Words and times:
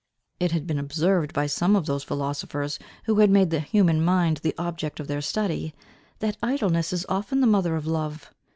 It 0.39 0.51
has 0.53 0.63
been 0.63 0.79
observed 0.79 1.31
by 1.31 1.45
some 1.45 1.75
of 1.75 1.85
those 1.85 2.01
philosophers 2.03 2.79
who 3.03 3.19
have 3.19 3.29
made 3.29 3.51
the 3.51 3.59
human 3.59 4.03
mind 4.03 4.37
the 4.37 4.55
object 4.57 4.99
of 4.99 5.05
their 5.07 5.21
study, 5.21 5.75
that 6.17 6.37
idleness 6.41 6.91
is 6.91 7.05
often 7.07 7.39
the 7.39 7.45
mother 7.45 7.75
of 7.75 7.85
love. 7.85 8.33